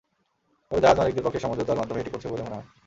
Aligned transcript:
তবে 0.71 0.81
জাহাজ 0.81 0.97
মালিকদের 0.97 1.25
পক্ষ 1.25 1.37
সমঝোতার 1.39 1.79
মাধ্যমে 1.79 2.01
এটি 2.01 2.11
করছে 2.11 2.27
বলে 2.27 2.43
মনে 2.43 2.55
হয়। 2.55 2.67